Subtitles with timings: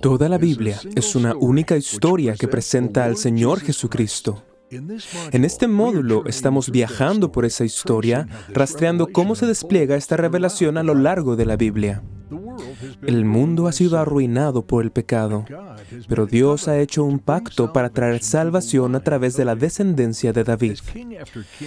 [0.00, 4.42] Toda la Biblia es una única historia que presenta al Señor Jesucristo.
[4.70, 10.84] En este módulo estamos viajando por esa historia, rastreando cómo se despliega esta revelación a
[10.84, 12.02] lo largo de la Biblia.
[13.02, 15.44] El mundo ha sido arruinado por el pecado,
[16.08, 20.44] pero Dios ha hecho un pacto para traer salvación a través de la descendencia de
[20.44, 20.78] David.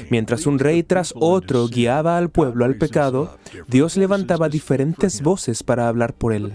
[0.09, 5.87] Mientras un rey tras otro guiaba al pueblo al pecado, Dios levantaba diferentes voces para
[5.87, 6.53] hablar por él,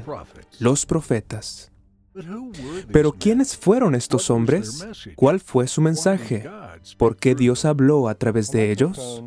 [0.60, 1.72] los profetas.
[2.92, 4.86] Pero ¿quiénes fueron estos hombres?
[5.16, 6.48] ¿Cuál fue su mensaje?
[6.96, 9.22] ¿Por qué Dios habló a través de ellos?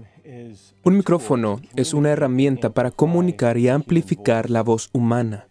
[0.84, 5.48] Un micrófono es una herramienta para comunicar y amplificar la voz humana.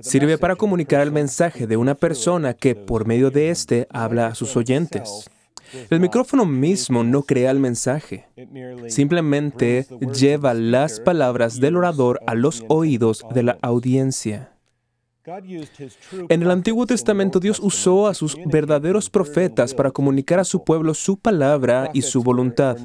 [0.00, 4.34] Sirve para comunicar el mensaje de una persona que por medio de éste habla a
[4.34, 5.28] sus oyentes.
[5.90, 8.26] El micrófono mismo no crea el mensaje,
[8.88, 14.52] simplemente lleva las palabras del orador a los oídos de la audiencia.
[16.30, 20.94] En el Antiguo Testamento Dios usó a sus verdaderos profetas para comunicar a su pueblo
[20.94, 22.78] su palabra y su voluntad.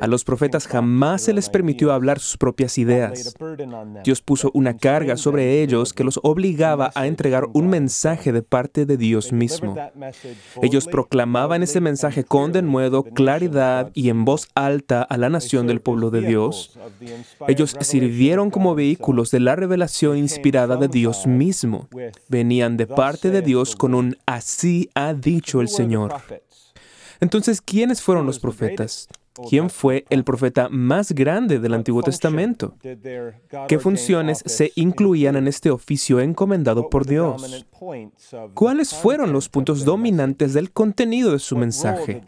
[0.00, 3.34] A los profetas jamás se les permitió hablar sus propias ideas.
[4.02, 8.86] Dios puso una carga sobre ellos que los obligaba a entregar un mensaje de parte
[8.86, 9.76] de Dios mismo.
[10.62, 15.82] Ellos proclamaban ese mensaje con denuedo, claridad y en voz alta a la nación del
[15.82, 16.78] pueblo de Dios.
[17.46, 21.41] Ellos sirvieron como vehículos de la revelación inspirada de Dios mismo
[22.28, 26.14] Venían de parte de Dios con un así ha dicho el Señor.
[27.20, 29.08] Entonces, ¿quiénes fueron los profetas?
[29.48, 32.76] ¿Quién fue el profeta más grande del Antiguo Testamento?
[33.68, 37.66] ¿Qué funciones se incluían en este oficio encomendado por Dios?
[38.54, 42.22] ¿Cuáles fueron los puntos dominantes del contenido de su mensaje?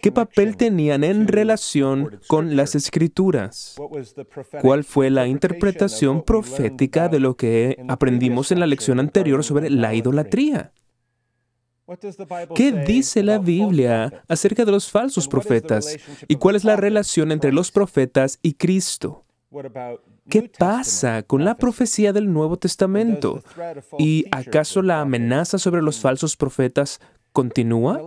[0.00, 3.76] ¿Qué papel tenían en relación con las escrituras?
[4.60, 9.94] ¿Cuál fue la interpretación profética de lo que aprendimos en la lección anterior sobre la
[9.94, 10.72] idolatría?
[12.54, 15.96] ¿Qué dice la Biblia acerca de los falsos profetas?
[16.26, 19.24] ¿Y cuál es la relación entre los profetas y Cristo?
[20.28, 23.42] ¿Qué pasa con la profecía del Nuevo Testamento?
[23.98, 27.00] ¿Y acaso la amenaza sobre los falsos profetas
[27.32, 28.00] continúa?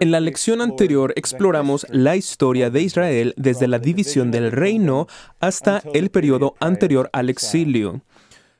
[0.00, 5.06] En la lección anterior exploramos la historia de Israel desde la división del reino
[5.40, 8.00] hasta el periodo anterior al exilio.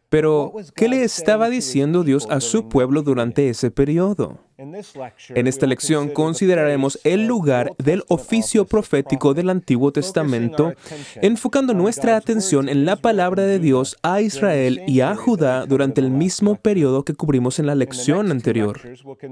[0.09, 4.39] Pero, ¿qué le estaba diciendo Dios a su pueblo durante ese periodo?
[4.59, 10.73] En esta lección consideraremos el lugar del oficio profético del Antiguo Testamento,
[11.17, 16.11] enfocando nuestra atención en la palabra de Dios a Israel y a Judá durante el
[16.11, 18.81] mismo periodo que cubrimos en la lección anterior.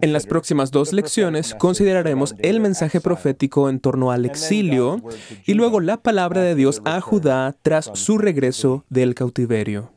[0.03, 5.03] En las próximas dos lecciones consideraremos el mensaje profético en torno al exilio
[5.47, 9.94] y luego la palabra de Dios a Judá tras su regreso del cautiverio.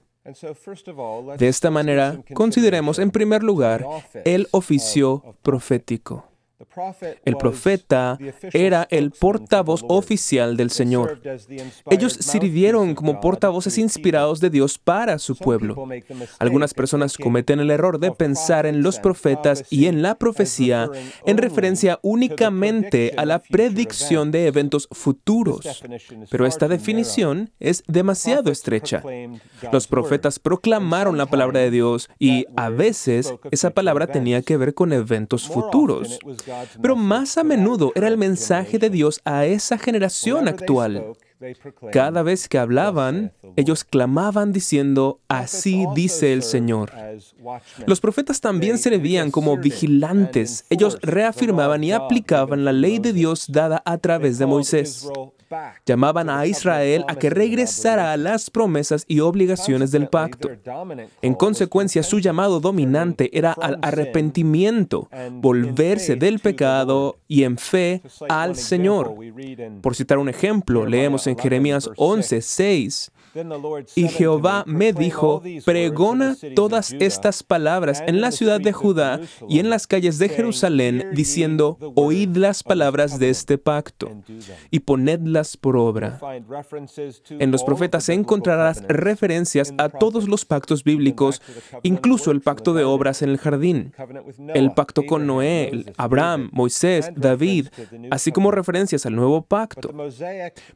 [1.38, 3.86] De esta manera, consideremos en primer lugar
[4.26, 6.27] el oficio profético.
[7.26, 8.18] El profeta
[8.52, 11.22] era el portavoz oficial del Señor.
[11.90, 15.88] Ellos sirvieron como portavoces inspirados de Dios para su pueblo.
[16.40, 20.90] Algunas personas cometen el error de pensar en los profetas y en la profecía
[21.26, 25.84] en referencia únicamente a la predicción de eventos futuros.
[26.32, 29.04] Pero esta definición es demasiado estrecha.
[29.72, 34.74] Los profetas proclamaron la palabra de Dios y a veces esa palabra tenía que ver
[34.74, 36.20] con eventos futuros.
[36.82, 41.14] Pero más a menudo era el mensaje de Dios a esa generación actual.
[41.92, 46.92] Cada vez que hablaban, ellos clamaban diciendo, así dice el Señor.
[47.86, 50.66] Los profetas también servían como vigilantes.
[50.70, 55.08] Ellos reafirmaban y aplicaban la ley de Dios dada a través de Moisés.
[55.86, 60.50] Llamaban a Israel a que regresara a las promesas y obligaciones del pacto.
[61.22, 68.56] En consecuencia, su llamado dominante era al arrepentimiento, volverse del pecado y en fe al
[68.56, 69.16] Señor.
[69.82, 73.12] Por citar un ejemplo, leemos en Jeremías 11, 6.
[73.96, 79.70] Y Jehová me dijo, pregona todas estas palabras en la ciudad de Judá y en
[79.70, 84.12] las calles de Jerusalén, diciendo, oíd las palabras de este pacto
[84.72, 86.20] y ponedlas por obra.
[87.30, 91.42] En los profetas encontrarás referencias a todos los pactos bíblicos,
[91.84, 93.94] incluso el pacto de obras en el jardín,
[94.54, 97.68] el pacto con Noé, Abraham, Moisés, David,
[98.12, 99.94] así como referencias al nuevo pacto.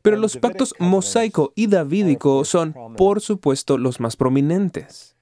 [0.01, 5.15] Pero los pactos mosaico y davídico son, por supuesto, los más prominentes.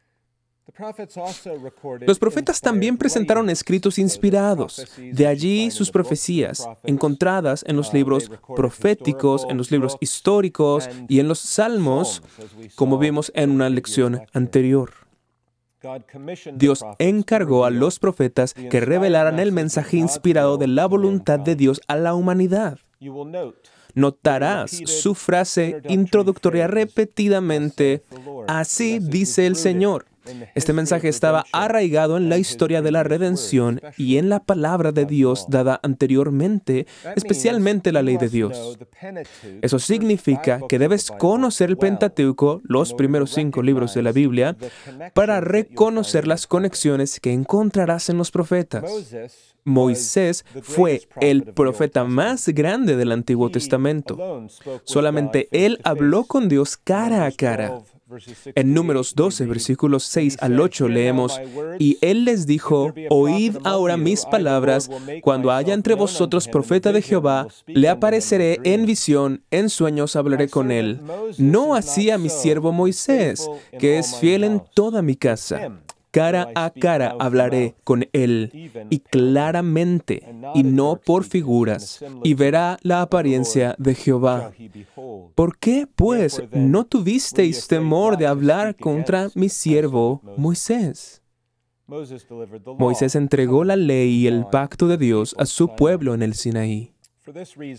[2.08, 9.46] Los profetas también presentaron escritos inspirados, de allí sus profecías, encontradas en los libros proféticos,
[9.50, 12.22] en los libros históricos y en los salmos,
[12.76, 14.92] como vimos en una lección anterior.
[16.54, 21.82] Dios encargó a los profetas que revelaran el mensaje inspirado de la voluntad de Dios
[21.88, 22.80] a la humanidad.
[23.96, 28.04] Notarás su frase introductoria repetidamente,
[28.48, 30.09] así dice el Señor.
[30.56, 35.06] Este mensaje estaba arraigado en la historia de la redención y en la palabra de
[35.06, 38.78] Dios dada anteriormente, especialmente la ley de Dios.
[39.62, 44.56] Eso significa que debes conocer el Pentateuco, los primeros cinco libros de la Biblia,
[45.14, 48.84] para reconocer las conexiones que encontrarás en los profetas.
[49.64, 54.48] Moisés fue el profeta más grande del Antiguo Testamento.
[54.84, 57.82] Solamente él habló con Dios cara a cara.
[58.56, 61.40] En números 12, versículos 6 al 8 leemos,
[61.78, 64.90] y él les dijo, oíd ahora mis palabras,
[65.22, 70.72] cuando haya entre vosotros profeta de Jehová, le apareceré en visión, en sueños hablaré con
[70.72, 71.00] él.
[71.38, 73.48] No así a mi siervo Moisés,
[73.78, 75.80] que es fiel en toda mi casa
[76.12, 78.52] cara a cara hablaré con él
[78.90, 80.24] y claramente
[80.56, 84.52] y no por figuras y verá la apariencia de Jehová.
[85.36, 91.22] ¿Por qué pues no tuvisteis temor de hablar contra mi siervo Moisés?
[92.78, 96.94] Moisés entregó la ley y el pacto de Dios a su pueblo en el Sinaí.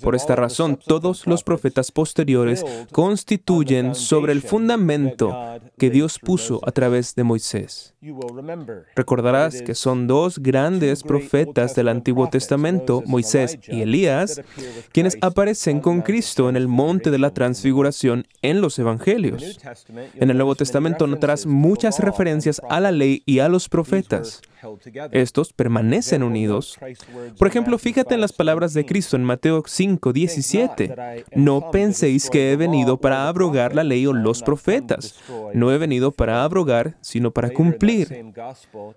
[0.03, 5.35] Por esta razón, todos los profetas posteriores constituyen sobre el fundamento
[5.79, 7.95] que Dios puso a través de Moisés.
[8.95, 14.43] Recordarás que son dos grandes profetas del Antiguo Testamento, Moisés y Elías,
[14.93, 19.59] quienes aparecen con Cristo en el monte de la transfiguración en los Evangelios.
[20.15, 24.43] En el Nuevo Testamento notarás muchas referencias a la ley y a los profetas.
[25.13, 26.79] Estos permanecen unidos.
[27.39, 31.25] Por ejemplo, fíjate en las palabras de Cristo en Mateo 5, 17.
[31.35, 35.15] No penséis que he venido para abrogar la ley o los profetas.
[35.55, 38.33] No he venido para abrogar, sino para cumplir.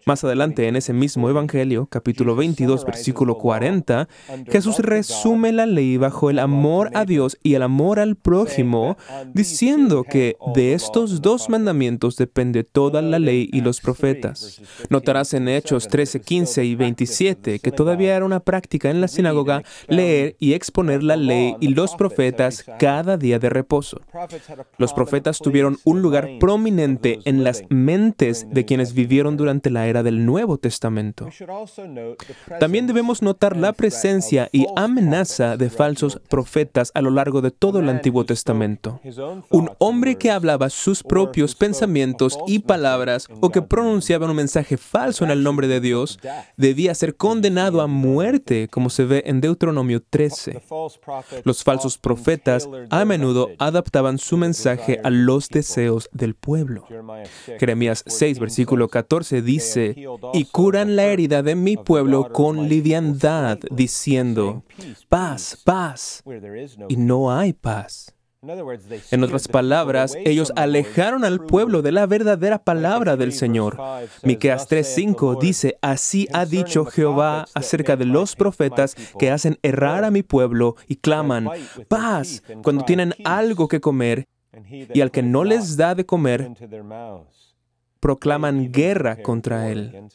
[0.05, 4.07] Más adelante, en ese mismo Evangelio, capítulo 22, versículo 40,
[4.49, 8.97] Jesús resume la ley bajo el amor a Dios y el amor al prójimo,
[9.33, 14.61] diciendo que de estos dos mandamientos depende toda la ley y los profetas.
[14.89, 19.63] Notarás en Hechos 13, 15 y 27 que todavía era una práctica en la sinagoga
[19.87, 24.01] leer y exponer la ley y los profetas cada día de reposo.
[24.77, 30.03] Los profetas tuvieron un lugar prominente en las mentes de quienes vivieron durante la era
[30.03, 31.29] del Nuevo Testamento.
[32.59, 37.79] También debemos notar la presencia y amenaza de falsos profetas a lo largo de todo
[37.79, 38.99] el Antiguo Testamento.
[39.49, 45.23] Un hombre que hablaba sus propios pensamientos y palabras o que pronunciaba un mensaje falso
[45.23, 46.19] en el nombre de Dios
[46.57, 50.61] debía ser condenado a muerte, como se ve en Deuteronomio 13.
[51.43, 56.85] Los falsos profetas a menudo adaptaban su mensaje a los deseos del pueblo.
[57.59, 59.95] Jeremías 6, versículo 14 dice,
[60.33, 64.63] y curan la herida de mi pueblo con liviandad, diciendo,
[65.09, 66.23] paz, paz,
[66.87, 68.13] y no hay paz.
[69.11, 73.77] En otras palabras, ellos alejaron al pueblo de la verdadera palabra del Señor.
[74.23, 80.11] Miqueas 3:5 dice, "Así ha dicho Jehová acerca de los profetas que hacen errar a
[80.11, 81.49] mi pueblo y claman
[81.87, 84.27] paz cuando tienen algo que comer,
[84.69, 86.51] y al que no les da de comer,
[88.01, 90.09] proclaman guerra contra él."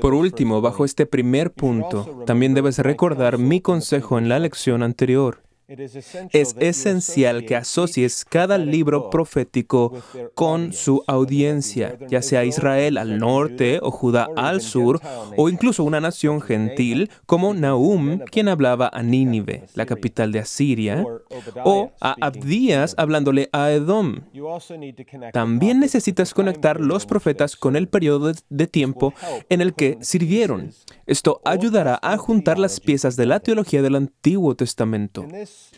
[0.00, 5.45] Por último, bajo este primer punto, también debes recordar mi consejo en la lección anterior.
[5.68, 10.00] Es esencial que asocies cada libro profético
[10.36, 15.00] con su audiencia, ya sea Israel al norte o Judá al sur,
[15.36, 21.04] o incluso una nación gentil como Nahum, quien hablaba a Nínive, la capital de Asiria,
[21.64, 24.20] o a Abdías hablándole a Edom.
[25.32, 29.14] También necesitas conectar los profetas con el periodo de tiempo
[29.48, 30.70] en el que sirvieron.
[31.06, 35.26] Esto ayudará a juntar las piezas de la teología del Antiguo Testamento.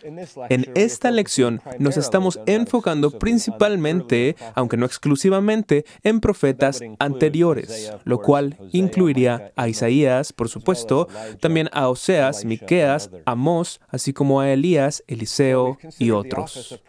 [0.02, 8.56] En esta lección nos estamos enfocando principalmente, aunque no exclusivamente, en profetas anteriores, lo cual
[8.72, 11.08] incluiría a Isaías, por supuesto,
[11.40, 16.80] también a Oseas, Miqueas, Amós, así como a Elías, Eliseo y otros.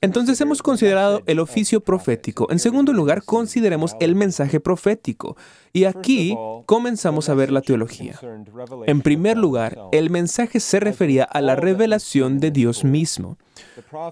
[0.00, 2.50] Entonces hemos considerado el oficio profético.
[2.50, 5.36] En segundo lugar, consideremos el mensaje profético.
[5.74, 6.36] Y aquí
[6.66, 8.18] comenzamos a ver la teología.
[8.86, 13.36] En primer lugar, el mensaje se refería a la revelación de Dios mismo.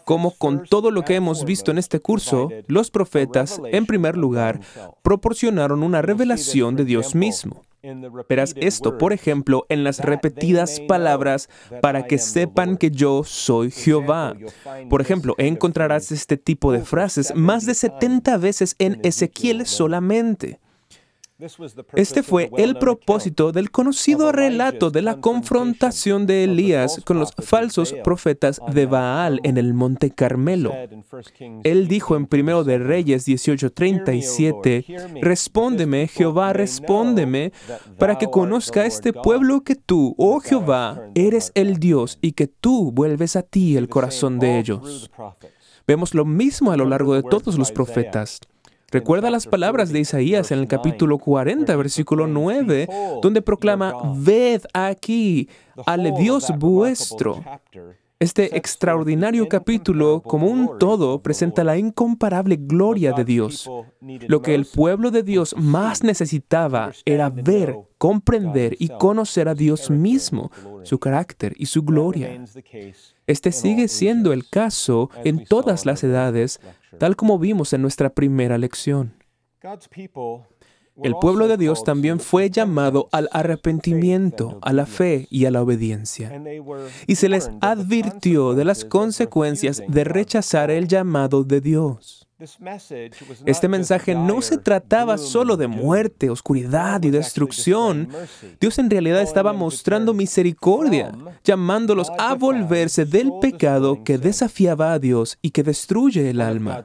[0.04, 4.60] Como con todo lo que hemos visto en este curso, los profetas, en primer lugar,
[5.02, 7.62] proporcionaron una revelación de Dios mismo.
[8.28, 11.48] Verás esto, por ejemplo, en las repetidas palabras
[11.80, 14.34] para que sepan que yo soy Jehová.
[14.90, 20.60] Por ejemplo, encontrarás este tipo de frases más de 70 veces en Ezequiel solamente.
[21.94, 27.94] Este fue el propósito del conocido relato de la confrontación de Elías con los falsos
[28.04, 30.72] profetas de Baal en el Monte Carmelo.
[31.64, 37.52] Él dijo en 1 de Reyes 18:37, Respóndeme, Jehová, respóndeme,
[37.98, 42.92] para que conozca este pueblo que tú, oh Jehová, eres el Dios y que tú
[42.92, 45.10] vuelves a ti el corazón de ellos.
[45.86, 48.40] Vemos lo mismo a lo largo de todos los profetas.
[48.90, 52.88] Recuerda las palabras de Isaías en el capítulo 40, versículo 9,
[53.22, 55.48] donde proclama, ved aquí
[55.86, 57.42] al Dios vuestro.
[58.22, 63.66] Este extraordinario capítulo, como un todo, presenta la incomparable gloria de Dios.
[64.28, 69.88] Lo que el pueblo de Dios más necesitaba era ver, comprender y conocer a Dios
[69.88, 70.50] mismo,
[70.82, 72.44] su carácter y su gloria.
[73.26, 76.60] Este sigue siendo el caso en todas las edades,
[76.98, 79.14] tal como vimos en nuestra primera lección.
[81.02, 85.62] El pueblo de Dios también fue llamado al arrepentimiento, a la fe y a la
[85.62, 86.42] obediencia.
[87.06, 92.29] Y se les advirtió de las consecuencias de rechazar el llamado de Dios.
[93.44, 98.08] Este mensaje no se trataba solo de muerte, oscuridad y destrucción.
[98.60, 101.12] Dios en realidad estaba mostrando misericordia,
[101.44, 106.84] llamándolos a volverse del pecado que desafiaba a Dios y que destruye el alma.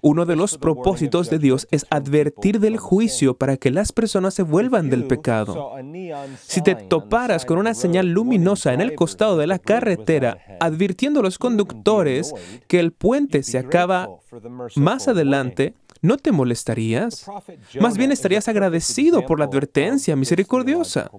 [0.00, 4.42] Uno de los propósitos de Dios es advertir del juicio para que las personas se
[4.42, 5.72] vuelvan del pecado.
[6.40, 11.22] Si te toparas con una señal luminosa en el costado de la carretera, advirtiendo a
[11.22, 12.32] los conductores
[12.68, 14.08] que el puente se acaba
[14.76, 17.26] más adelante, ¿no te molestarías?
[17.80, 21.10] Más bien estarías agradecido por la advertencia misericordiosa.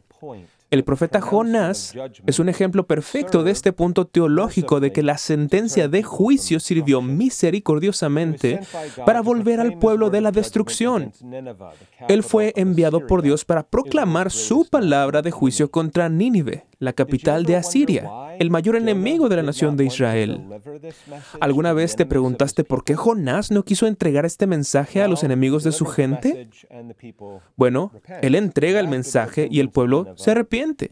[0.74, 1.94] El profeta Jonás
[2.26, 7.00] es un ejemplo perfecto de este punto teológico de que la sentencia de juicio sirvió
[7.00, 8.60] misericordiosamente
[9.06, 11.14] para volver al pueblo de la destrucción.
[12.08, 17.46] Él fue enviado por Dios para proclamar su palabra de juicio contra Nínive, la capital
[17.46, 18.10] de Asiria,
[18.40, 20.42] el mayor enemigo de la nación de Israel.
[21.40, 25.64] ¿Alguna vez te preguntaste por qué Jonás no quiso entregar este mensaje a los enemigos
[25.64, 26.50] de su gente?
[27.56, 30.92] Bueno, él entrega el mensaje y el pueblo se arrepiente.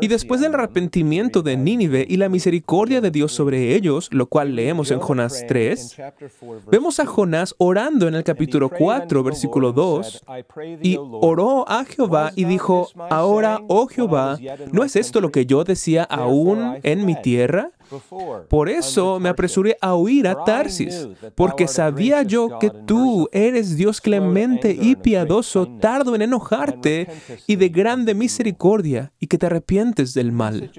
[0.00, 4.56] Y después del arrepentimiento de Nínive y la misericordia de Dios sobre ellos, lo cual
[4.56, 5.96] leemos en Jonás 3,
[6.70, 10.24] vemos a Jonás orando en el capítulo 4, versículo 2,
[10.82, 14.38] y oró a Jehová y dijo, ahora, oh Jehová,
[14.72, 17.70] ¿no es esto lo que yo decía aún en mi tierra?
[18.48, 24.00] Por eso me apresuré a huir a Tarsis, porque sabía yo que tú eres Dios
[24.00, 27.08] clemente y piadoso, tardo en enojarte
[27.46, 30.70] y de grande misericordia, y que te arrepientes del mal.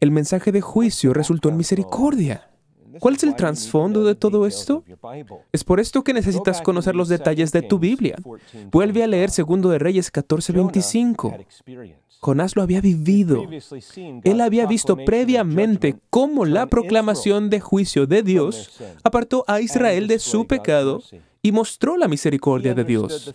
[0.00, 2.51] El mensaje de juicio resultó en misericordia.
[2.98, 4.84] ¿Cuál es el trasfondo de todo esto?
[5.52, 8.16] Es por esto que necesitas conocer los detalles de tu Biblia.
[8.70, 11.44] Vuelve a leer Segundo de Reyes 14:25.
[12.20, 13.44] Jonás lo había vivido.
[14.22, 20.20] Él había visto previamente cómo la proclamación de juicio de Dios apartó a Israel de
[20.20, 21.02] su pecado
[21.42, 23.34] y mostró la misericordia de Dios.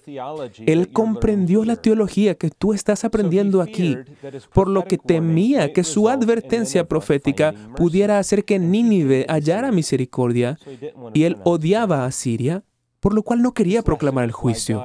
[0.65, 3.97] Él comprendió la teología que tú estás aprendiendo aquí,
[4.53, 10.57] por lo que temía que su advertencia profética pudiera hacer que Nínive hallara misericordia,
[11.13, 12.63] y él odiaba a Siria
[12.99, 14.83] por lo cual no quería proclamar el juicio.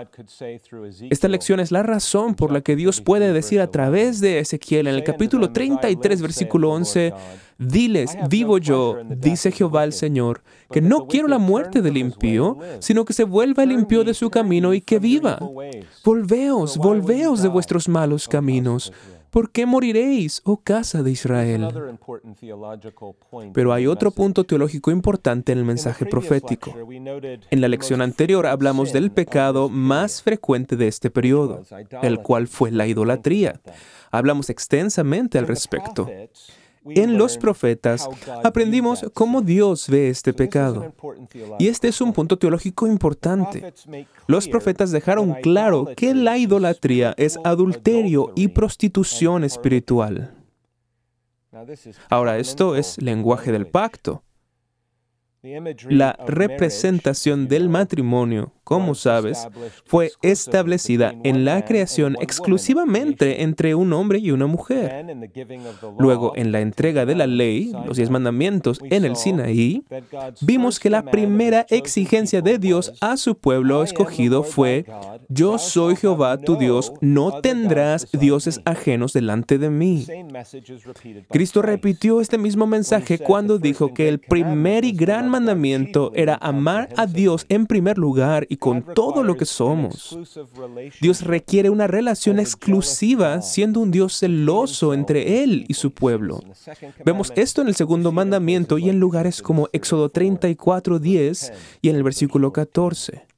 [1.11, 4.87] Esta lección es la razón por la que Dios puede decir a través de Ezequiel
[4.87, 7.15] en el capítulo 33, versículo 11,
[7.59, 13.05] Diles, vivo yo, dice Jehová el Señor, que no quiero la muerte del impío, sino
[13.05, 15.39] que se vuelva el impío de su camino y que viva.
[16.05, 18.93] Volveos, volveos de vuestros malos caminos.
[19.33, 21.67] ¿Por qué moriréis, oh casa de Israel?
[23.55, 26.75] Pero hay otro punto teológico importante en el mensaje profético.
[27.51, 31.63] En la lección anterior hablamos del pecado más frecuente de este periodo,
[32.03, 33.59] el cual fue la idolatría.
[34.11, 36.07] Hablamos extensamente al respecto.
[36.85, 38.09] En los profetas
[38.43, 40.93] aprendimos cómo Dios ve este pecado.
[41.59, 43.73] Y este es un punto teológico importante.
[44.27, 50.35] Los profetas dejaron claro que la idolatría es adulterio y prostitución espiritual.
[52.09, 54.23] Ahora, esto es lenguaje del pacto.
[55.89, 59.49] La representación del matrimonio como sabes,
[59.85, 65.05] fue establecida en la creación exclusivamente entre un hombre y una mujer.
[65.99, 69.85] Luego, en la entrega de la ley, los diez mandamientos en el Sinaí,
[70.41, 74.87] vimos que la primera exigencia de Dios a su pueblo escogido fue,
[75.29, 80.07] yo soy Jehová tu Dios, no tendrás dioses ajenos delante de mí.
[81.31, 86.89] Cristo repitió este mismo mensaje cuando dijo que el primer y gran mandamiento era amar
[86.97, 90.17] a Dios en primer lugar y con todo lo que somos.
[91.01, 96.39] Dios requiere una relación exclusiva siendo un Dios celoso entre Él y su pueblo.
[97.05, 101.53] Vemos esto en el segundo mandamiento y en lugares como Éxodo 34, 10
[101.83, 103.32] y en el versículo 14.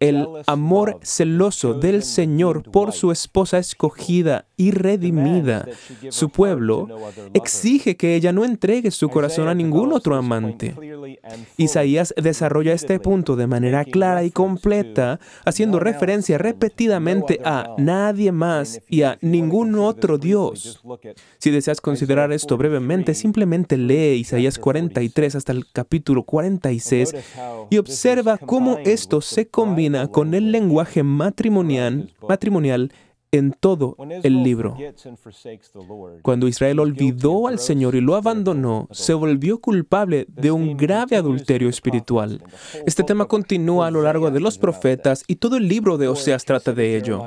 [0.00, 5.66] El amor celoso del Señor por su esposa escogida y redimida,
[6.10, 6.88] su pueblo,
[7.34, 10.74] exige que ella no entregue su corazón a ningún otro amante.
[11.56, 18.80] Isaías desarrolla este punto de manera clara y completa, haciendo referencia repetidamente a nadie más
[18.88, 20.80] y a ningún otro Dios.
[21.38, 27.14] Si deseas considerar esto brevemente, simplemente lee Isaías 43 hasta el capítulo 46
[27.70, 32.92] y observa cómo esto se combina con el lenguaje matrimonial, matrimonial
[33.32, 34.76] en todo el libro.
[36.20, 41.70] Cuando Israel olvidó al Señor y lo abandonó, se volvió culpable de un grave adulterio
[41.70, 42.42] espiritual.
[42.86, 46.44] Este tema continúa a lo largo de los profetas y todo el libro de Oseas
[46.44, 47.24] trata de ello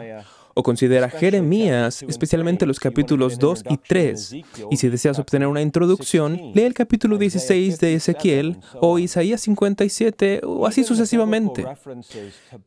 [0.56, 4.36] o considera Jeremías, especialmente los capítulos 2 y 3.
[4.72, 10.42] Y si deseas obtener una introducción, lee el capítulo 16 de Ezequiel o Isaías 57
[10.44, 11.66] o así sucesivamente.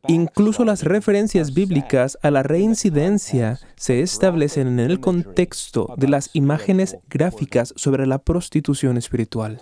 [0.07, 6.97] Incluso las referencias bíblicas a la reincidencia se establecen en el contexto de las imágenes
[7.09, 9.59] gráficas sobre la prostitución espiritual.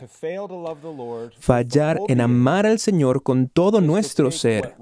[1.39, 4.75] Fallar en amar al Señor con todo nuestro ser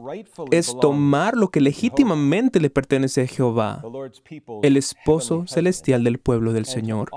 [0.50, 3.84] es tomar lo que legítimamente le pertenece a Jehová,
[4.64, 7.12] el esposo celestial del pueblo del Señor,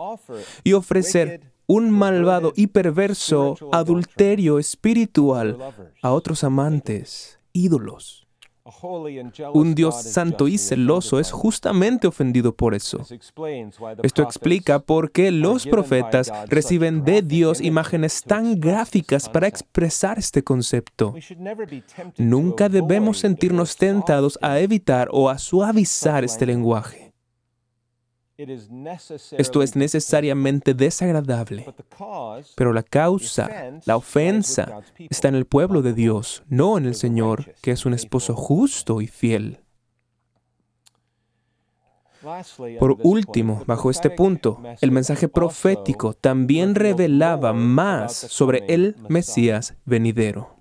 [0.64, 5.58] y ofrecer un malvado y perverso adulterio espiritual
[6.02, 8.27] a otros amantes, ídolos.
[9.54, 13.00] Un Dios santo y celoso es justamente ofendido por eso.
[14.02, 20.42] Esto explica por qué los profetas reciben de Dios imágenes tan gráficas para expresar este
[20.42, 21.14] concepto.
[22.16, 27.07] Nunca debemos sentirnos tentados a evitar o a suavizar este lenguaje.
[28.38, 31.66] Esto es necesariamente desagradable,
[32.54, 33.50] pero la causa,
[33.84, 37.94] la ofensa, está en el pueblo de Dios, no en el Señor, que es un
[37.94, 39.58] esposo justo y fiel.
[42.78, 50.54] Por último, bajo este punto, el mensaje profético también revelaba más sobre el Mesías venidero.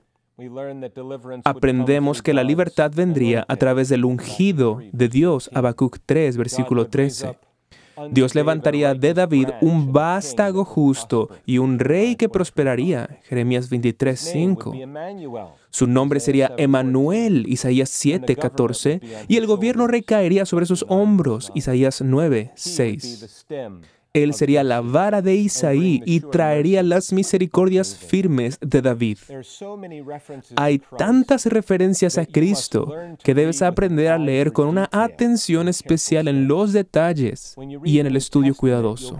[1.44, 7.38] Aprendemos que la libertad vendría a través del ungido de Dios, Habacuc 3, versículo 13.
[8.12, 13.20] Dios levantaría de David un vástago justo y un rey que prosperaría.
[13.24, 14.74] Jeremías 23, 5.
[15.70, 22.02] Su nombre sería Emanuel, Isaías 7, 14, y el gobierno recaería sobre sus hombros, Isaías
[22.02, 23.46] 9, 6.
[24.24, 29.18] Él sería la vara de Isaí y traería las misericordias firmes de David.
[30.56, 36.48] Hay tantas referencias a Cristo que debes aprender a leer con una atención especial en
[36.48, 39.18] los detalles y en el estudio cuidadoso.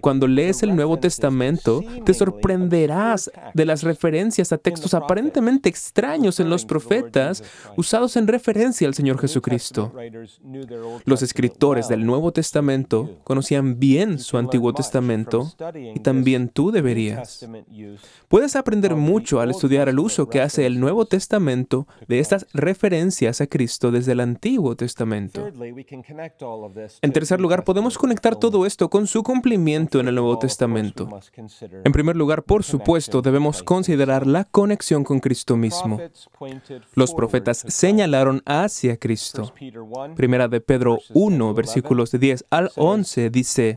[0.00, 6.48] Cuando lees el Nuevo Testamento, te sorprenderás de las referencias a textos aparentemente extraños en
[6.48, 7.42] los profetas
[7.76, 9.92] usados en referencia al Señor Jesucristo.
[11.04, 13.87] Los escritores del Nuevo Testamento conocían bien
[14.18, 15.52] su Antiguo Testamento
[15.94, 17.46] y también tú deberías.
[18.28, 23.40] Puedes aprender mucho al estudiar el uso que hace el Nuevo Testamento de estas referencias
[23.40, 25.48] a Cristo desde el Antiguo Testamento.
[27.02, 31.08] En tercer lugar, podemos conectar todo esto con su cumplimiento en el Nuevo Testamento.
[31.84, 35.98] En primer lugar, por supuesto, debemos considerar la conexión con Cristo mismo.
[36.94, 39.52] Los profetas señalaron hacia Cristo.
[40.16, 43.67] Primera de Pedro 1, versículos de 10 al 11 dice,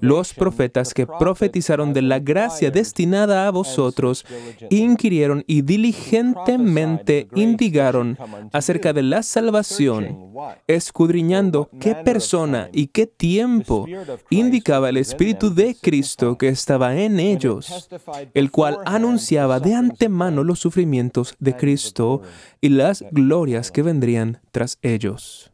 [0.00, 4.24] los profetas que profetizaron de la gracia destinada a vosotros
[4.70, 8.18] inquirieron y diligentemente indigaron
[8.52, 10.32] acerca de la salvación,
[10.66, 13.86] escudriñando qué persona y qué tiempo
[14.30, 17.88] indicaba el Espíritu de Cristo que estaba en ellos,
[18.34, 22.22] el cual anunciaba de antemano los sufrimientos de Cristo
[22.60, 25.52] y las glorias que vendrían tras ellos.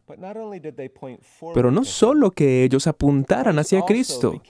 [1.55, 4.41] Pero no solo que ellos apuntaran hacia Cristo,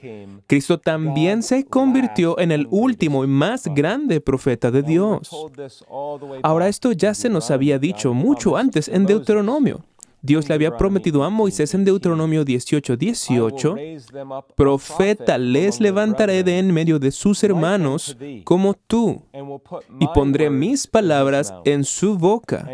[0.46, 5.30] Cristo también se convirtió en el último y más grande profeta de Dios.
[6.42, 9.84] Ahora esto ya se nos había dicho mucho antes en Deuteronomio.
[10.22, 13.76] Dios le había prometido a Moisés en Deuteronomio 18, 18,
[14.54, 19.22] profeta les levantaré de en medio de sus hermanos como tú,
[19.98, 22.70] y pondré mis palabras en su boca,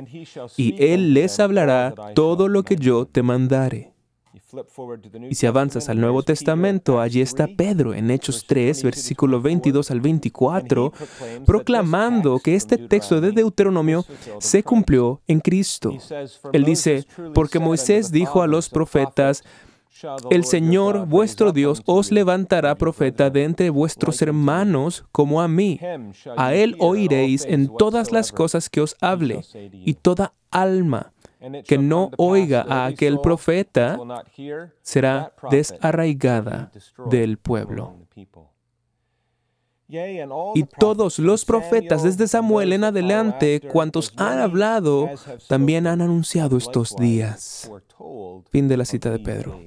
[0.59, 3.98] y él les hablará todo lo que yo te mandare.
[5.29, 10.01] Y si avanzas al Nuevo Testamento, allí está Pedro en Hechos 3, versículo 22 al
[10.01, 10.93] 24,
[11.45, 14.07] proclamando que este texto de Deuteronomio
[14.39, 15.93] se cumplió en Cristo.
[16.53, 19.45] Él dice, porque Moisés dijo a los profetas,
[20.31, 25.81] el Señor vuestro Dios os levantará profeta de entre vuestros hermanos como a mí.
[26.37, 31.13] A él oiréis en todas las cosas que os hable, y toda alma
[31.65, 33.99] que no oiga a aquel profeta
[34.83, 36.71] será desarraigada
[37.11, 37.97] del pueblo.
[39.89, 45.09] Y todos los profetas desde Samuel en adelante, cuantos han hablado,
[45.49, 47.71] también han anunciado estos días.
[48.51, 49.61] Fin de la cita de Pedro.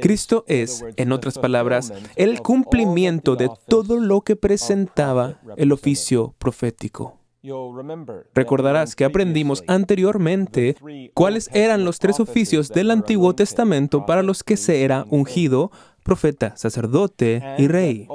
[0.00, 7.20] Cristo es, en otras palabras, el cumplimiento de todo lo que presentaba el oficio profético.
[8.34, 10.76] Recordarás que aprendimos anteriormente
[11.14, 15.70] cuáles eran los tres oficios del Antiguo Testamento para los que se era ungido,
[16.02, 18.08] profeta, sacerdote y rey,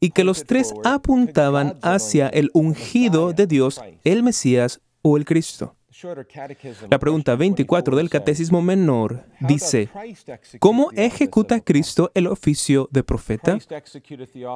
[0.00, 5.74] y que los tres apuntaban hacia el ungido de Dios, el Mesías o el Cristo.
[6.90, 9.88] La pregunta 24 del Catecismo Menor dice,
[10.58, 13.58] ¿cómo ejecuta Cristo el oficio de profeta?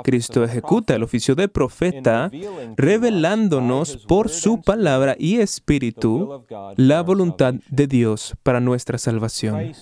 [0.04, 2.30] Cristo ejecuta el oficio de profeta
[2.76, 6.44] revelándonos por su palabra y espíritu
[6.76, 9.72] la voluntad de Dios para nuestra salvación.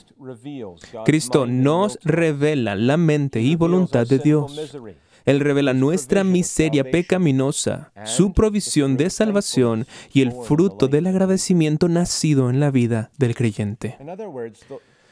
[1.05, 4.77] Cristo nos revela la mente y voluntad de Dios.
[5.29, 12.49] Él revela nuestra miseria pecaminosa, su provisión de salvación y el fruto del agradecimiento nacido
[12.49, 13.99] en la vida del creyente.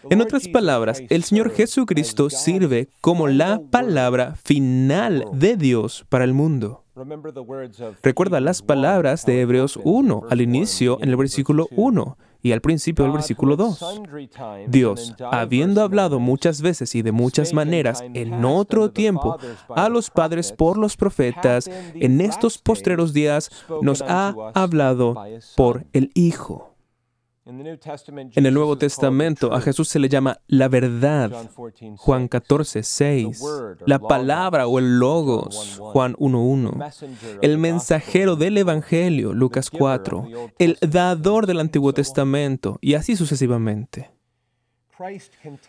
[0.08, 6.32] En otras palabras, el Señor Jesucristo sirve como la palabra final de Dios para el
[6.32, 6.85] mundo.
[8.02, 13.04] Recuerda las palabras de Hebreos 1 al inicio en el versículo 1 y al principio
[13.04, 14.00] del versículo 2.
[14.68, 19.36] Dios, habiendo hablado muchas veces y de muchas maneras en otro tiempo
[19.68, 23.50] a los padres por los profetas, en estos postreros días
[23.82, 25.16] nos ha hablado
[25.54, 26.75] por el Hijo.
[27.46, 31.30] En el Nuevo Testamento a Jesús se le llama la verdad,
[31.96, 33.44] Juan 14, 6,
[33.86, 40.26] la palabra o el logos, Juan 1.1, el mensajero del Evangelio, Lucas 4,
[40.58, 44.10] el dador del Antiguo Testamento y así sucesivamente.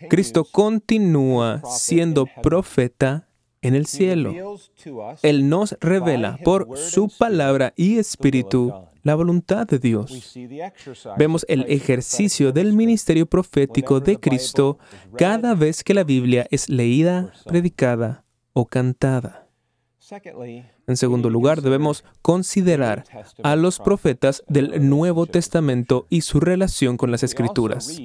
[0.10, 3.28] Cristo continúa siendo profeta
[3.62, 4.34] en el cielo.
[5.22, 8.74] Él nos revela por su palabra y espíritu
[9.08, 10.38] la voluntad de Dios.
[11.18, 14.78] Vemos el ejercicio del ministerio profético de Cristo
[15.18, 19.48] cada vez que la Biblia es leída, predicada o cantada.
[20.88, 23.06] En segundo lugar, debemos considerar
[23.44, 27.98] a los profetas del Nuevo Testamento y su relación con las Escrituras.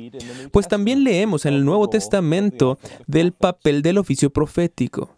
[0.52, 5.16] Pues también leemos en el Nuevo Testamento del papel del oficio profético.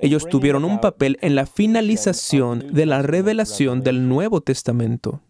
[0.00, 5.20] Ellos tuvieron un papel en la finalización de la revelación del Nuevo Testamento.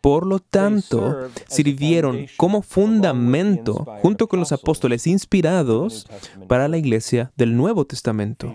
[0.00, 6.06] Por lo tanto, sirvieron como fundamento, junto con los apóstoles inspirados,
[6.46, 8.54] para la iglesia del Nuevo Testamento.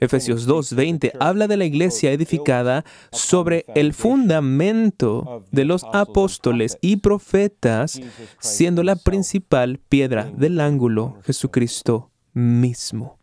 [0.00, 8.00] Efesios 2.20 habla de la iglesia edificada sobre el fundamento de los apóstoles y profetas,
[8.40, 13.19] siendo la principal piedra del ángulo Jesucristo mismo.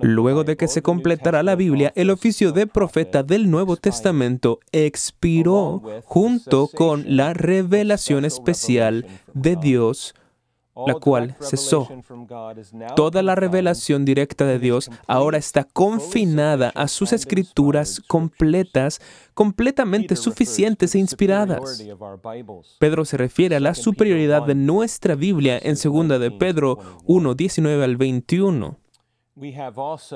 [0.00, 5.82] Luego de que se completara la Biblia, el oficio de profeta del Nuevo Testamento expiró
[6.04, 10.14] junto con la revelación especial de Dios
[10.74, 11.88] la cual cesó.
[12.96, 19.00] Toda la revelación directa de Dios ahora está confinada a sus escrituras completas,
[19.34, 21.82] completamente suficientes e inspiradas.
[22.78, 27.84] Pedro se refiere a la superioridad de nuestra Biblia en 2 de Pedro 1, 19
[27.84, 28.81] al 21.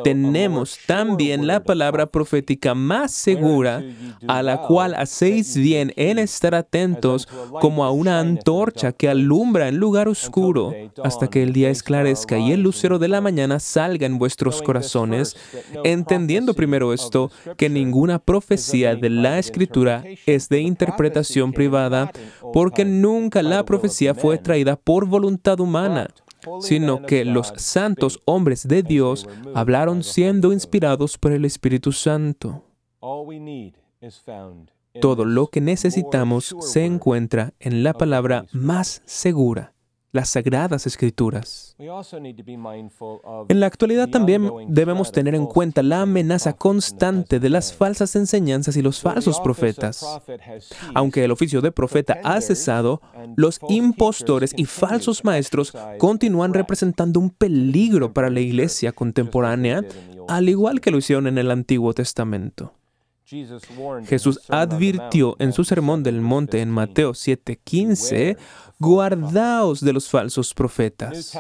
[0.05, 3.83] Tenemos también la palabra profética más segura,
[4.29, 7.27] a la cual hacéis bien en estar atentos
[7.61, 12.53] como a una antorcha que alumbra en lugar oscuro, hasta que el día esclarezca y
[12.53, 15.35] el lucero de la mañana salga en vuestros corazones,
[15.83, 22.13] entendiendo primero esto, que ninguna profecía de la Escritura es de interpretación privada,
[22.53, 26.11] porque nunca la profecía fue traída por voluntad humana
[26.61, 32.65] sino que los santos hombres de Dios hablaron siendo inspirados por el Espíritu Santo.
[35.01, 39.75] Todo lo que necesitamos se encuentra en la palabra más segura,
[40.17, 41.77] las sagradas escrituras.
[43.49, 48.77] En la actualidad también debemos tener en cuenta la amenaza constante de las falsas enseñanzas
[48.77, 50.05] y los falsos profetas.
[50.95, 53.01] Aunque el oficio de profeta ha cesado,
[53.37, 59.85] los impostores y falsos maestros continúan representando un peligro para la iglesia contemporánea,
[60.29, 62.73] al igual que lo hicieron en el Antiguo Testamento.
[64.07, 68.37] Jesús advirtió en su sermón del monte en Mateo 7:15,
[68.79, 71.37] guardaos de los falsos profetas.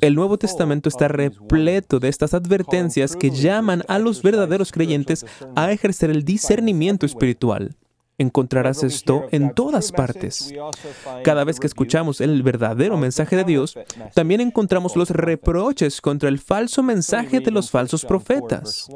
[0.00, 5.70] El Nuevo Testamento está repleto de estas advertencias que llaman a los verdaderos creyentes a
[5.70, 7.76] ejercer el discernimiento espiritual.
[8.18, 10.50] Encontrarás esto en todas partes.
[11.22, 13.76] Cada vez que escuchamos el verdadero mensaje de Dios,
[14.14, 18.88] también encontramos los reproches contra el falso mensaje de los falsos profetas.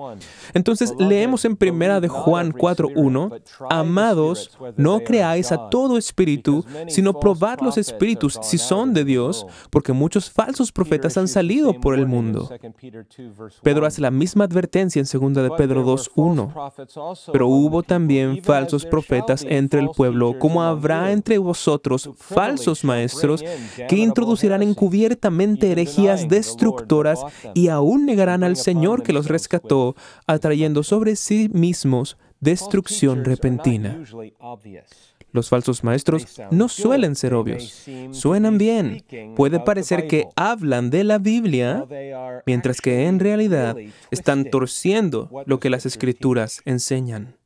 [0.54, 7.60] Entonces leemos en primera de Juan 4:1, Amados, no creáis a todo espíritu, sino probad
[7.60, 12.48] los espíritus si son de Dios, porque muchos falsos profetas han salido por el mundo.
[13.62, 16.72] Pedro hace la misma advertencia en segunda de Pedro 2:1.
[17.32, 19.09] Pero hubo también falsos profetas
[19.48, 23.42] entre el pueblo, como habrá entre vosotros falsos maestros
[23.88, 27.20] que introducirán encubiertamente herejías destructoras
[27.54, 29.94] y aún negarán al Señor que los rescató,
[30.26, 34.02] atrayendo sobre sí mismos destrucción repentina.
[35.32, 37.86] Los falsos maestros no suelen ser obvios.
[38.10, 39.04] Suenan bien.
[39.36, 41.86] Puede parecer que hablan de la Biblia,
[42.46, 43.76] mientras que en realidad
[44.10, 47.39] están torciendo lo que las escrituras enseñan.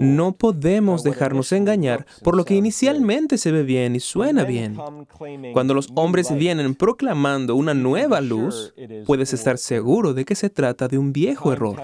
[0.00, 4.76] No podemos dejarnos engañar por lo que inicialmente se ve bien y suena bien.
[5.52, 8.74] Cuando los hombres vienen proclamando una nueva luz,
[9.06, 11.80] puedes estar seguro de que se trata de un viejo error.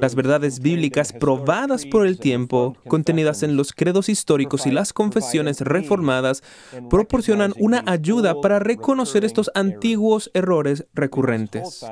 [0.00, 5.60] Las verdades bíblicas probadas por el tiempo, contenidas en los credos históricos y las confesiones
[5.60, 6.42] reformadas,
[6.90, 11.84] proporcionan una ayuda para reconocer estos antiguos errores recurrentes.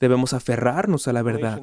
[0.00, 1.62] Debemos aferrarnos a la verdad.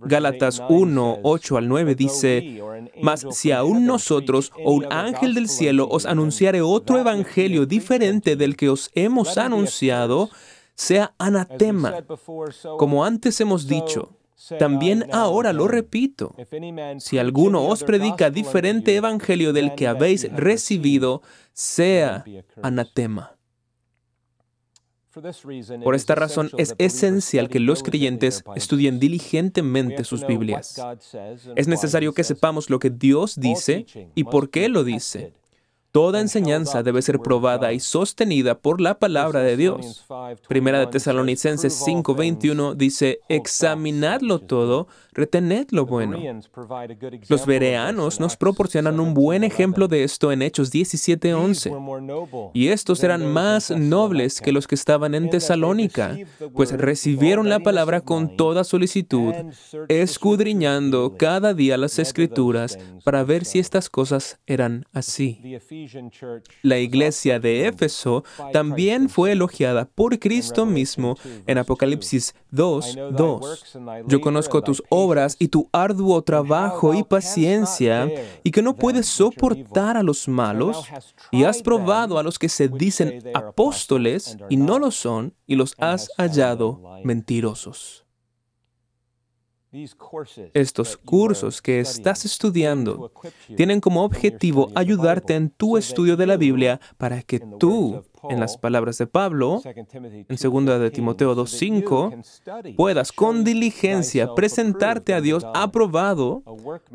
[0.00, 2.60] Gálatas 1, 8 al 9 dice,
[3.00, 8.56] Mas si aún nosotros o un ángel del cielo os anunciare otro evangelio diferente del
[8.56, 10.28] que os hemos anunciado,
[10.74, 12.04] sea anatema.
[12.78, 14.18] Como antes hemos dicho,
[14.58, 16.34] también ahora lo repito.
[16.98, 21.22] Si alguno os predica diferente evangelio del que habéis recibido,
[21.54, 22.24] sea
[22.62, 23.33] anatema.
[25.82, 30.80] Por esta razón es esencial que los creyentes estudien diligentemente sus Biblias.
[31.56, 35.32] Es necesario que sepamos lo que Dios dice y por qué lo dice.
[35.94, 40.04] Toda enseñanza debe ser probada y sostenida por la palabra de Dios.
[40.48, 46.18] Primera de Tesalonicenses 5:21 dice, examinadlo todo, retened lo bueno.
[47.28, 52.50] Los bereanos nos proporcionan un buen ejemplo de esto en Hechos 17:11.
[52.52, 56.16] Y estos eran más nobles que los que estaban en Tesalónica,
[56.54, 59.32] pues recibieron la palabra con toda solicitud,
[59.88, 65.40] escudriñando cada día las escrituras para ver si estas cosas eran así.
[66.62, 73.76] La iglesia de Éfeso también fue elogiada por Cristo mismo en Apocalipsis 2, 2.
[74.06, 74.82] Yo conozco tus
[75.38, 78.10] y tu arduo trabajo y paciencia,
[78.42, 80.86] y que no puedes soportar a los malos,
[81.30, 85.74] y has probado a los que se dicen apóstoles y no lo son, y los
[85.78, 88.03] has hallado mentirosos.
[90.52, 93.10] Estos cursos que estás estudiando
[93.56, 98.56] tienen como objetivo ayudarte en tu estudio de la Biblia para que tú, en las
[98.56, 106.44] palabras de Pablo, en 2 de Timoteo 2.5, puedas con diligencia presentarte a Dios aprobado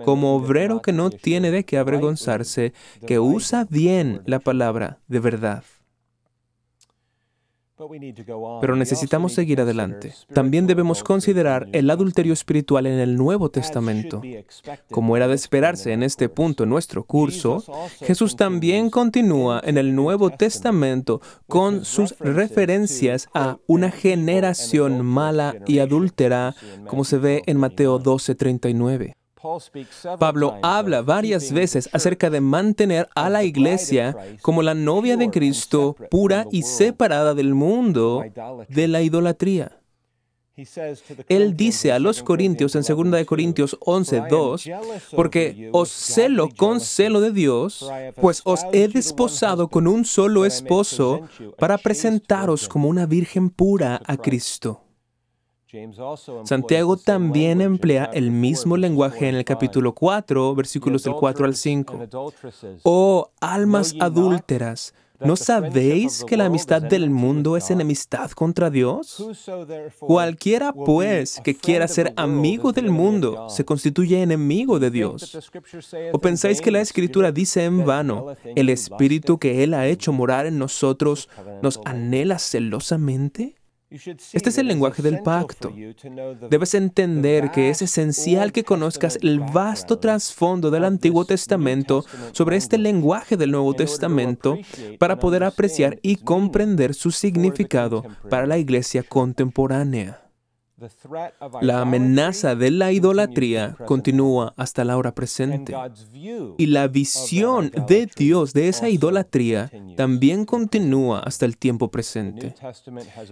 [0.05, 2.71] como obrero que no tiene de qué avergonzarse,
[3.05, 5.63] que usa bien la palabra de verdad.
[8.61, 10.13] Pero necesitamos seguir adelante.
[10.33, 14.21] También debemos considerar el adulterio espiritual en el Nuevo Testamento.
[14.91, 17.63] Como era de esperarse en este punto en nuestro curso,
[17.99, 25.79] Jesús también continúa en el Nuevo Testamento con sus referencias a una generación mala y
[25.79, 26.55] adúltera,
[26.87, 29.18] como se ve en Mateo 12:39.
[30.19, 35.95] Pablo habla varias veces acerca de mantener a la iglesia como la novia de Cristo
[36.09, 38.23] pura y separada del mundo
[38.67, 39.79] de la idolatría.
[41.29, 44.69] Él dice a los corintios en 2 Corintios 11, 2,
[45.15, 51.21] porque os celo con celo de Dios, pues os he desposado con un solo esposo
[51.57, 54.81] para presentaros como una virgen pura a Cristo.
[56.45, 62.07] Santiago también emplea el mismo lenguaje en el capítulo 4, versículos del 4 al 5.
[62.81, 69.23] Oh, almas adúlteras, ¿no sabéis que la amistad del mundo es enemistad contra Dios?
[69.99, 75.37] Cualquiera, pues, que quiera ser amigo del mundo, se constituye enemigo de Dios.
[76.13, 80.47] ¿O pensáis que la Escritura dice en vano, el Espíritu que Él ha hecho morar
[80.47, 81.29] en nosotros
[81.61, 83.58] nos anhela celosamente?
[83.91, 85.73] Este es el lenguaje del pacto.
[86.49, 92.77] Debes entender que es esencial que conozcas el vasto trasfondo del Antiguo Testamento sobre este
[92.77, 94.59] lenguaje del Nuevo Testamento
[94.99, 100.28] para poder apreciar y comprender su significado para la iglesia contemporánea.
[101.61, 105.75] La amenaza de la idolatría continúa hasta la hora presente.
[106.57, 112.53] Y la visión de Dios de esa idolatría también continúa hasta el tiempo presente.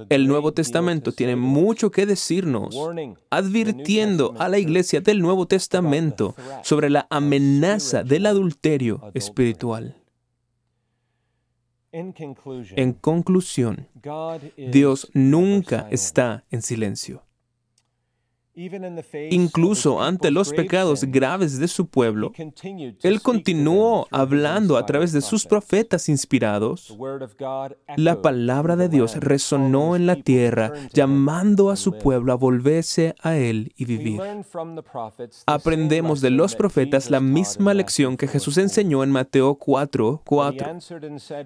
[0.09, 2.77] El Nuevo Testamento tiene mucho que decirnos,
[3.29, 9.95] advirtiendo a la iglesia del Nuevo Testamento sobre la amenaza del adulterio espiritual.
[11.91, 13.87] En conclusión,
[14.57, 17.26] Dios nunca está en silencio.
[19.29, 22.31] Incluso ante los pecados graves de su pueblo,
[23.03, 26.97] Él continuó hablando a través de sus profetas inspirados.
[27.97, 33.37] La palabra de Dios resonó en la tierra, llamando a su pueblo a volverse a
[33.37, 34.19] Él y vivir.
[35.45, 40.77] Aprendemos de los profetas la misma lección que Jesús enseñó en Mateo 4, 4.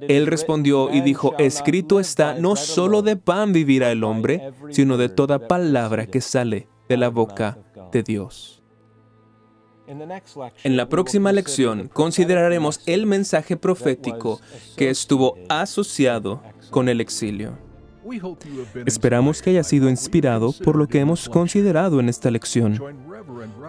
[0.08, 5.10] Él respondió y dijo, escrito está, no solo de pan vivirá el hombre, sino de
[5.10, 7.58] toda palabra que sale de la boca
[7.94, 8.62] de Dios.
[10.66, 14.42] En la próxima lección consideraremos el mensaje profético
[14.76, 17.58] que estuvo asociado con el exilio.
[18.86, 22.78] Esperamos que haya sido inspirado por lo que hemos considerado en esta lección.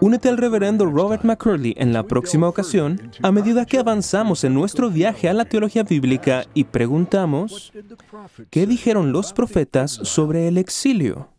[0.00, 4.90] Únete al reverendo Robert McCurley en la próxima ocasión a medida que avanzamos en nuestro
[4.90, 7.72] viaje a la teología bíblica y preguntamos,
[8.50, 11.31] ¿qué dijeron los profetas sobre el exilio?